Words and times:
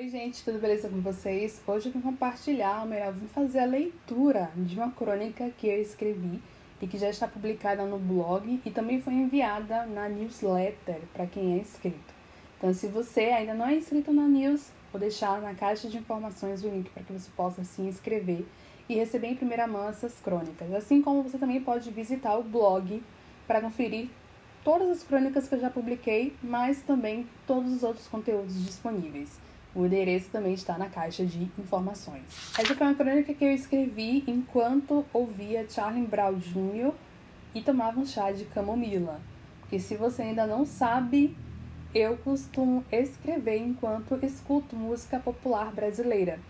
Oi, 0.00 0.08
gente, 0.10 0.44
tudo 0.44 0.60
beleza 0.60 0.88
com 0.88 1.00
vocês? 1.00 1.60
Hoje 1.66 1.88
eu 1.88 1.92
vim 1.92 2.00
compartilhar, 2.00 2.82
ou 2.82 2.86
melhor, 2.86 3.12
vim 3.12 3.26
fazer 3.26 3.58
a 3.58 3.64
leitura 3.64 4.48
de 4.54 4.76
uma 4.76 4.92
crônica 4.92 5.50
que 5.58 5.66
eu 5.66 5.82
escrevi 5.82 6.40
e 6.80 6.86
que 6.86 6.96
já 6.96 7.10
está 7.10 7.26
publicada 7.26 7.84
no 7.84 7.98
blog 7.98 8.60
e 8.64 8.70
também 8.70 9.02
foi 9.02 9.12
enviada 9.14 9.86
na 9.86 10.08
newsletter 10.08 11.00
para 11.12 11.26
quem 11.26 11.54
é 11.54 11.58
inscrito. 11.58 12.14
Então, 12.56 12.72
se 12.72 12.86
você 12.86 13.22
ainda 13.22 13.54
não 13.54 13.66
é 13.66 13.74
inscrito 13.74 14.12
na 14.12 14.28
news, 14.28 14.70
vou 14.92 15.00
deixar 15.00 15.42
na 15.42 15.52
caixa 15.52 15.88
de 15.88 15.98
informações 15.98 16.62
o 16.62 16.68
link 16.68 16.88
para 16.90 17.02
que 17.02 17.12
você 17.12 17.28
possa 17.36 17.64
se 17.64 17.82
inscrever 17.82 18.46
e 18.88 18.94
receber 18.94 19.26
em 19.26 19.34
primeira 19.34 19.66
mão 19.66 19.88
essas 19.88 20.14
crônicas. 20.20 20.72
Assim 20.74 21.02
como 21.02 21.24
você 21.24 21.38
também 21.38 21.60
pode 21.60 21.90
visitar 21.90 22.38
o 22.38 22.44
blog 22.44 23.02
para 23.48 23.60
conferir 23.60 24.08
todas 24.62 24.90
as 24.90 25.02
crônicas 25.02 25.48
que 25.48 25.56
eu 25.56 25.60
já 25.60 25.70
publiquei, 25.70 26.36
mas 26.40 26.82
também 26.82 27.26
todos 27.48 27.72
os 27.72 27.82
outros 27.82 28.06
conteúdos 28.06 28.64
disponíveis. 28.64 29.48
O 29.78 29.86
endereço 29.86 30.28
também 30.30 30.54
está 30.54 30.76
na 30.76 30.88
caixa 30.88 31.24
de 31.24 31.48
informações. 31.56 32.24
Essa 32.58 32.74
foi 32.74 32.84
uma 32.84 32.96
crônica 32.96 33.32
que 33.32 33.44
eu 33.44 33.52
escrevi 33.52 34.24
enquanto 34.26 35.06
ouvia 35.12 35.64
Charlie 35.70 36.04
Brown 36.04 36.34
Jr. 36.34 36.92
e 37.54 37.62
tomava 37.62 38.00
um 38.00 38.04
chá 38.04 38.32
de 38.32 38.44
camomila. 38.46 39.20
Porque 39.60 39.78
se 39.78 39.94
você 39.94 40.22
ainda 40.22 40.48
não 40.48 40.66
sabe, 40.66 41.36
eu 41.94 42.16
costumo 42.16 42.84
escrever 42.90 43.58
enquanto 43.58 44.18
escuto 44.20 44.74
música 44.74 45.20
popular 45.20 45.70
brasileira. 45.70 46.40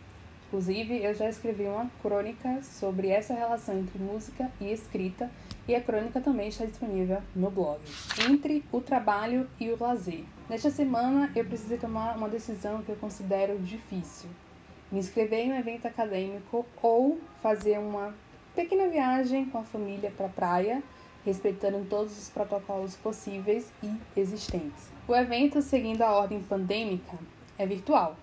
Inclusive, 0.46 1.04
eu 1.04 1.12
já 1.12 1.28
escrevi 1.28 1.64
uma 1.64 1.90
crônica 2.00 2.62
sobre 2.62 3.08
essa 3.08 3.34
relação 3.34 3.78
entre 3.78 3.98
música 3.98 4.50
e 4.58 4.72
escrita, 4.72 5.30
e 5.68 5.76
a 5.76 5.80
crônica 5.82 6.18
também 6.20 6.48
está 6.48 6.64
disponível 6.64 7.22
no 7.36 7.50
blog. 7.50 7.78
Entre 8.28 8.64
o 8.72 8.80
trabalho 8.80 9.48
e 9.60 9.70
o 9.70 9.78
lazer. 9.78 10.24
Nesta 10.48 10.70
semana, 10.70 11.30
eu 11.36 11.44
precisei 11.44 11.76
tomar 11.76 12.16
uma 12.16 12.28
decisão 12.28 12.82
que 12.82 12.88
eu 12.88 12.96
considero 12.96 13.58
difícil: 13.58 14.30
me 14.90 14.98
inscrever 14.98 15.40
em 15.40 15.52
um 15.52 15.58
evento 15.58 15.86
acadêmico 15.86 16.64
ou 16.82 17.20
fazer 17.42 17.78
uma 17.78 18.14
pequena 18.56 18.88
viagem 18.88 19.44
com 19.44 19.58
a 19.58 19.62
família 19.62 20.10
para 20.16 20.26
a 20.26 20.30
praia, 20.30 20.82
respeitando 21.24 21.86
todos 21.88 22.18
os 22.18 22.30
protocolos 22.30 22.96
possíveis 22.96 23.70
e 23.82 23.94
existentes. 24.18 24.90
O 25.06 25.14
evento, 25.14 25.60
seguindo 25.60 26.00
a 26.00 26.10
ordem 26.10 26.40
pandêmica, 26.40 27.18
é 27.58 27.66
virtual 27.66 28.16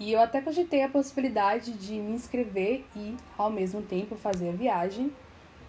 e 0.00 0.12
eu 0.12 0.20
até 0.20 0.40
cogitei 0.40 0.82
a 0.82 0.88
possibilidade 0.88 1.72
de 1.72 1.92
me 1.92 2.12
inscrever 2.12 2.86
e, 2.96 3.14
ao 3.36 3.50
mesmo 3.50 3.82
tempo, 3.82 4.16
fazer 4.16 4.48
a 4.48 4.52
viagem, 4.52 5.12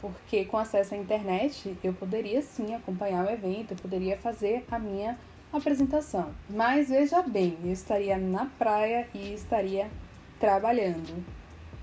porque 0.01 0.43
com 0.45 0.57
acesso 0.57 0.95
à 0.95 0.97
internet 0.97 1.77
eu 1.83 1.93
poderia 1.93 2.41
sim 2.41 2.73
acompanhar 2.73 3.25
o 3.25 3.29
evento, 3.29 3.71
eu 3.71 3.77
poderia 3.77 4.17
fazer 4.17 4.65
a 4.69 4.79
minha 4.79 5.17
apresentação. 5.53 6.29
Mas 6.49 6.89
veja 6.89 7.21
bem, 7.21 7.57
eu 7.63 7.71
estaria 7.71 8.17
na 8.17 8.45
praia 8.57 9.07
e 9.13 9.33
estaria 9.33 9.87
trabalhando. 10.39 11.23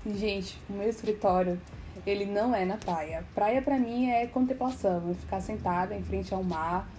Gente, 0.05 0.59
o 0.69 0.73
meu 0.73 0.89
escritório, 0.89 1.59
ele 2.05 2.25
não 2.25 2.53
é 2.53 2.65
na 2.65 2.77
praia. 2.77 3.23
Praia 3.33 3.61
para 3.61 3.77
mim 3.77 4.09
é 4.09 4.27
contemplação, 4.27 5.15
ficar 5.15 5.41
sentada 5.41 5.95
em 5.95 6.03
frente 6.03 6.33
ao 6.33 6.43
mar, 6.43 6.89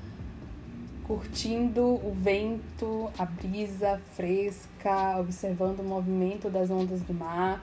curtindo 1.07 1.83
o 1.83 2.15
vento, 2.15 3.11
a 3.19 3.25
brisa 3.25 4.01
fresca, 4.15 5.19
observando 5.19 5.81
o 5.81 5.85
movimento 5.85 6.48
das 6.48 6.71
ondas 6.71 7.03
do 7.03 7.13
mar, 7.13 7.63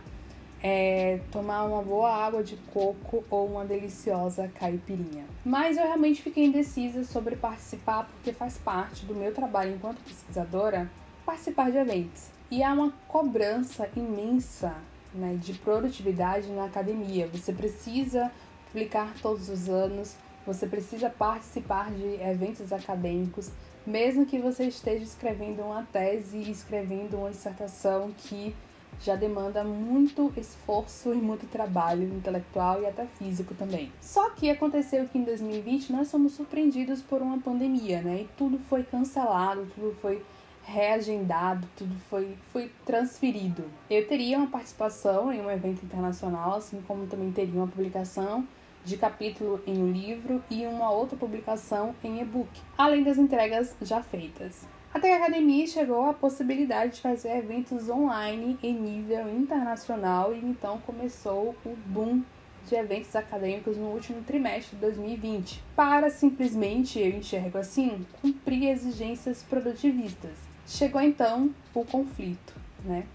é, 0.70 1.22
tomar 1.32 1.64
uma 1.64 1.82
boa 1.82 2.14
água 2.14 2.44
de 2.44 2.58
coco 2.74 3.24
ou 3.30 3.48
uma 3.48 3.64
deliciosa 3.64 4.50
caipirinha. 4.50 5.24
Mas 5.46 5.78
eu 5.78 5.84
realmente 5.84 6.22
fiquei 6.22 6.44
indecisa 6.44 7.06
sobre 7.06 7.38
participar 7.38 8.04
porque 8.04 8.34
faz 8.34 8.58
parte 8.58 9.06
do 9.06 9.16
meu 9.16 9.34
trabalho 9.34 9.74
enquanto 9.74 10.04
pesquisadora 10.04 10.92
participar 11.26 11.72
de 11.72 11.78
eventos. 11.78 12.28
E 12.52 12.62
há 12.64 12.74
uma 12.74 12.92
cobrança 13.08 13.90
imensa 13.96 14.76
né, 15.14 15.38
de 15.42 15.54
produtividade 15.54 16.50
na 16.50 16.66
academia. 16.66 17.28
Você 17.28 17.54
precisa 17.54 18.30
publicar 18.66 19.14
todos 19.22 19.48
os 19.48 19.70
anos, 19.70 20.18
você 20.46 20.68
precisa 20.68 21.10
participar 21.10 21.92
de 21.92 22.22
eventos 22.22 22.74
acadêmicos, 22.74 23.52
mesmo 23.86 24.26
que 24.26 24.38
você 24.38 24.66
esteja 24.66 25.04
escrevendo 25.06 25.62
uma 25.62 25.88
tese 25.94 26.40
escrevendo 26.52 27.16
uma 27.16 27.30
dissertação 27.30 28.12
que 28.18 28.54
já 29.02 29.16
demanda 29.16 29.64
muito 29.64 30.34
esforço 30.36 31.14
e 31.14 31.18
muito 31.18 31.46
trabalho 31.48 32.04
intelectual 32.04 32.82
e 32.82 32.86
até 32.86 33.06
físico 33.06 33.54
também. 33.54 33.92
Só 34.02 34.32
que 34.32 34.50
aconteceu 34.50 35.08
que 35.08 35.18
em 35.18 35.24
2020 35.24 35.92
nós 35.94 36.12
fomos 36.12 36.34
surpreendidos 36.34 37.02
por 37.02 37.22
uma 37.22 37.38
pandemia, 37.38 38.02
né? 38.02 38.22
E 38.22 38.30
tudo 38.38 38.60
foi 38.70 38.84
cancelado, 38.84 39.68
tudo 39.76 39.96
foi 40.02 40.24
reagendado, 40.64 41.66
tudo 41.78 41.96
foi, 42.10 42.36
foi 42.52 42.70
transferido. 42.86 43.64
Eu 43.90 44.06
teria 44.06 44.38
uma 44.38 44.48
participação 44.48 45.32
em 45.32 45.42
um 45.42 45.50
evento 45.50 45.86
internacional, 45.86 46.56
assim 46.56 46.82
como 46.86 47.08
também 47.08 47.32
teria 47.32 47.56
uma 47.56 47.68
publicação 47.68 48.46
de 48.84 48.98
capítulo 48.98 49.62
em 49.66 49.78
um 49.78 49.92
livro 49.92 50.44
e 50.50 50.66
uma 50.66 50.92
outra 50.92 51.18
publicação 51.18 51.96
em 52.04 52.22
e-book, 52.22 52.50
além 52.78 53.04
das 53.04 53.18
entregas 53.18 53.76
já 53.82 54.02
feitas. 54.02 54.66
A 54.98 55.00
academia 55.00 55.68
chegou 55.68 56.10
a 56.10 56.14
possibilidade 56.14 56.96
de 56.96 57.02
fazer 57.02 57.38
eventos 57.38 57.88
online 57.88 58.58
em 58.64 58.74
nível 58.74 59.30
internacional 59.30 60.34
e 60.34 60.40
então 60.40 60.80
começou 60.88 61.56
o 61.64 61.78
boom 61.86 62.24
de 62.68 62.74
eventos 62.74 63.16
acadêmicos 63.16 63.78
no 63.78 63.90
último 63.90 64.24
trimestre 64.24 64.76
de 64.76 64.82
2020, 64.82 65.64
para 65.76 66.10
simplesmente, 66.10 67.00
eu 67.00 67.10
enxergo 67.10 67.60
assim, 67.60 68.04
cumprir 68.20 68.72
exigências 68.72 69.44
produtivistas. 69.44 70.32
Chegou 70.66 71.00
então 71.00 71.52
o 71.76 71.86
conflito, 71.86 72.56
né? 72.84 73.06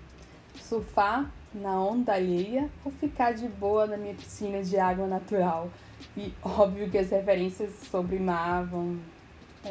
Surfar 0.61 1.33
na 1.53 1.83
onda 1.83 2.13
alheia 2.13 2.71
ou 2.85 2.93
ficar 2.93 3.33
de 3.33 3.49
boa 3.49 3.89
na 3.89 3.97
minha 3.97 4.15
piscina 4.15 4.63
de 4.63 4.79
água 4.79 5.09
natural. 5.09 5.69
E 6.17 6.33
óbvio 6.45 6.89
que 6.89 6.99
as 6.99 7.11
referências 7.11 7.73
sobre 7.91 8.21
mar 8.21 8.67
vão 8.67 8.99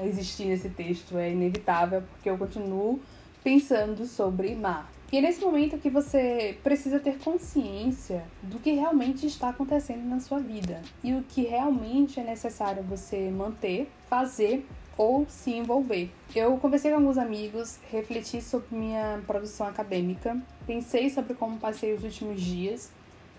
existir 0.03 0.45
nesse 0.45 0.69
texto, 0.69 1.17
é 1.17 1.31
inevitável, 1.31 2.01
porque 2.01 2.29
eu 2.29 2.37
continuo 2.37 2.99
pensando 3.43 4.05
sobre 4.05 4.55
mar. 4.55 4.91
E 5.11 5.17
é 5.17 5.21
nesse 5.21 5.41
momento 5.41 5.77
que 5.77 5.89
você 5.89 6.57
precisa 6.63 6.97
ter 6.97 7.17
consciência 7.17 8.23
do 8.43 8.59
que 8.59 8.71
realmente 8.71 9.25
está 9.27 9.49
acontecendo 9.49 10.07
na 10.07 10.21
sua 10.21 10.39
vida 10.39 10.81
e 11.03 11.13
o 11.13 11.21
que 11.23 11.43
realmente 11.43 12.17
é 12.17 12.23
necessário 12.23 12.81
você 12.83 13.29
manter, 13.29 13.91
fazer 14.09 14.65
ou 14.97 15.25
se 15.27 15.51
envolver. 15.51 16.09
Eu 16.33 16.57
conversei 16.57 16.91
com 16.91 16.97
alguns 16.97 17.17
amigos, 17.17 17.77
refleti 17.91 18.41
sobre 18.41 18.73
minha 18.73 19.21
produção 19.27 19.67
acadêmica, 19.67 20.41
pensei 20.65 21.09
sobre 21.09 21.33
como 21.33 21.57
passei 21.57 21.93
os 21.93 22.03
últimos 22.05 22.39
dias 22.39 22.89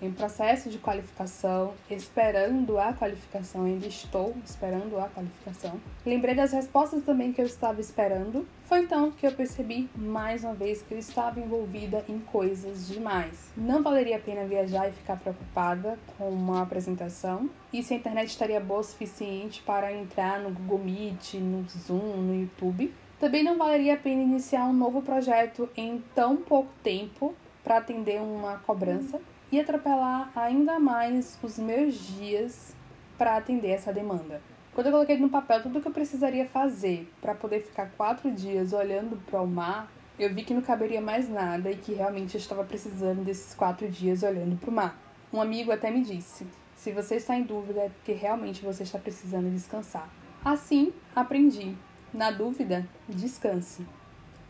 em 0.03 0.11
processo 0.11 0.69
de 0.69 0.79
qualificação, 0.79 1.75
esperando 1.89 2.77
a 2.77 2.93
qualificação, 2.93 3.65
ainda 3.65 3.87
estou 3.87 4.35
esperando 4.45 4.99
a 4.99 5.09
qualificação. 5.09 5.81
Lembrei 6.05 6.35
das 6.35 6.53
respostas 6.53 7.05
também 7.05 7.33
que 7.33 7.41
eu 7.41 7.47
estava 7.47 7.81
esperando. 7.81 8.47
Foi 8.65 8.81
então 8.81 9.13
que 9.13 9.25
eu 9.25 9.33
percebi 9.33 9.89
mais 9.95 10.43
uma 10.43 10.55
vez 10.55 10.83
que 10.83 10.93
eu 10.93 10.99
estava 10.99 11.39
envolvida 11.39 12.05
em 12.09 12.19
coisas 12.19 12.89
demais. 12.89 13.53
Não 13.57 13.81
valeria 13.81 14.17
a 14.17 14.21
pena 14.21 14.45
viajar 14.45 14.89
e 14.89 14.93
ficar 14.93 15.17
preocupada 15.17 15.97
com 16.19 16.29
uma 16.29 16.63
apresentação. 16.63 17.49
E 17.73 17.81
se 17.83 17.95
a 17.95 17.97
internet 17.97 18.29
estaria 18.29 18.59
boa 18.59 18.81
o 18.81 18.85
suficiente 18.85 19.63
para 19.63 19.93
entrar 19.93 20.41
no 20.41 20.51
Google 20.51 20.79
Meet, 20.79 21.35
no 21.35 21.65
Zoom, 21.69 22.17
no 22.17 22.35
YouTube. 22.35 22.93
Também 23.21 23.45
não 23.45 23.57
valeria 23.57 23.95
a 23.95 23.97
pena 23.97 24.21
iniciar 24.21 24.65
um 24.65 24.73
novo 24.73 25.01
projeto 25.01 25.69
em 25.77 26.03
tão 26.13 26.39
pouco 26.39 26.73
tempo 26.83 27.37
para 27.63 27.77
atender 27.77 28.21
uma 28.21 28.59
cobrança 28.59 29.21
e 29.53 29.61
atropelar 29.61 30.33
ainda 30.35 30.81
mais 30.81 31.39
os 31.43 31.59
meus 31.59 31.95
dias 31.95 32.75
para 33.19 33.37
atender 33.37 33.69
essa 33.69 33.93
demanda. 33.93 34.41
Quando 34.75 34.87
eu 34.87 34.93
coloquei 34.93 35.19
no 35.19 35.29
papel 35.29 35.63
tudo 35.63 35.79
o 35.79 35.83
que 35.83 35.89
eu 35.89 35.93
precisaria 35.93 36.47
fazer 36.47 37.13
para 37.21 37.35
poder 37.35 37.61
ficar 37.61 37.91
quatro 37.91 38.31
dias 38.31 38.73
olhando 38.73 39.17
para 39.27 39.43
o 39.43 39.47
mar, 39.47 39.93
eu 40.19 40.33
vi 40.35 40.43
que 40.43 40.55
não 40.55 40.63
caberia 40.63 41.03
mais 41.03 41.29
nada 41.29 41.71
e 41.71 41.77
que 41.77 41.93
realmente 41.93 42.35
eu 42.35 42.39
estava 42.39 42.65
precisando 42.65 43.23
desses 43.23 43.55
quatro 43.55 43.87
dias 43.91 44.23
olhando 44.23 44.57
para 44.57 44.71
o 44.71 44.73
mar. 44.73 44.99
Um 45.31 45.43
amigo 45.43 45.71
até 45.71 45.91
me 45.91 46.01
disse: 46.01 46.47
se 46.75 46.91
você 46.91 47.17
está 47.17 47.37
em 47.37 47.43
dúvida 47.43 47.81
é 47.81 47.89
porque 47.91 48.13
realmente 48.13 48.65
você 48.65 48.83
está 48.83 48.99
precisando 48.99 49.51
descansar. 49.51 50.09
Assim, 50.43 50.95
aprendi. 51.15 51.77
Na 52.13 52.31
dúvida, 52.31 52.87
descanse. 53.09 53.87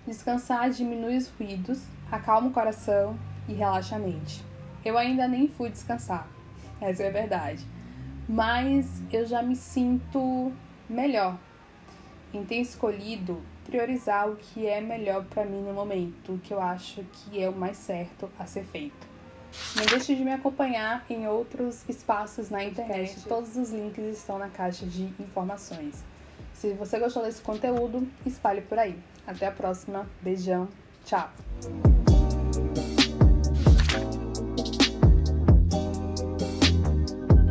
Descansar 0.06 0.70
diminui 0.70 1.16
os 1.16 1.28
ruídos, 1.28 1.82
acalma 2.10 2.48
o 2.48 2.52
coração 2.52 3.16
e 3.48 3.52
relaxa 3.52 3.96
a 3.96 3.98
mente. 3.98 4.51
Eu 4.84 4.98
ainda 4.98 5.28
nem 5.28 5.48
fui 5.48 5.70
descansar, 5.70 6.28
essa 6.80 7.02
é 7.02 7.08
a 7.08 7.12
verdade. 7.12 7.64
Mas 8.28 9.02
eu 9.12 9.26
já 9.26 9.42
me 9.42 9.56
sinto 9.56 10.52
melhor 10.88 11.38
em 12.32 12.44
ter 12.44 12.56
escolhido 12.56 13.42
priorizar 13.64 14.28
o 14.28 14.36
que 14.36 14.66
é 14.66 14.80
melhor 14.80 15.24
para 15.24 15.44
mim 15.44 15.62
no 15.62 15.72
momento, 15.72 16.34
o 16.34 16.38
que 16.38 16.52
eu 16.52 16.60
acho 16.60 17.04
que 17.12 17.42
é 17.42 17.48
o 17.48 17.54
mais 17.54 17.76
certo 17.76 18.28
a 18.38 18.46
ser 18.46 18.64
feito. 18.64 19.12
Não 19.76 19.84
deixe 19.84 20.14
de 20.14 20.24
me 20.24 20.32
acompanhar 20.32 21.04
em 21.10 21.28
outros 21.28 21.88
espaços 21.88 22.50
na 22.50 22.64
internet, 22.64 23.22
todos 23.28 23.56
os 23.56 23.70
links 23.70 24.18
estão 24.18 24.38
na 24.38 24.48
caixa 24.48 24.86
de 24.86 25.04
informações. 25.20 26.02
Se 26.54 26.72
você 26.72 26.98
gostou 26.98 27.22
desse 27.22 27.42
conteúdo, 27.42 28.06
espalhe 28.24 28.62
por 28.62 28.78
aí. 28.78 28.98
Até 29.26 29.46
a 29.46 29.52
próxima, 29.52 30.06
beijão 30.22 30.68
Tchau! 31.04 31.30